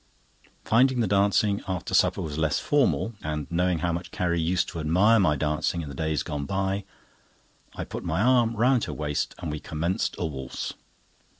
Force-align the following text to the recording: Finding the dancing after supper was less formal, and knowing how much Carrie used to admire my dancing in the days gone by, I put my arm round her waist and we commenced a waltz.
Finding 0.65 0.99
the 1.01 1.05
dancing 1.05 1.61
after 1.67 1.93
supper 1.93 2.23
was 2.23 2.35
less 2.35 2.57
formal, 2.59 3.13
and 3.21 3.45
knowing 3.51 3.77
how 3.85 3.93
much 3.93 4.09
Carrie 4.09 4.41
used 4.41 4.67
to 4.69 4.79
admire 4.79 5.19
my 5.19 5.35
dancing 5.35 5.81
in 5.83 5.89
the 5.89 5.93
days 5.93 6.23
gone 6.23 6.45
by, 6.47 6.85
I 7.75 7.83
put 7.83 8.03
my 8.03 8.19
arm 8.19 8.55
round 8.55 8.85
her 8.85 8.93
waist 8.93 9.35
and 9.37 9.51
we 9.51 9.59
commenced 9.59 10.15
a 10.17 10.25
waltz. 10.25 10.73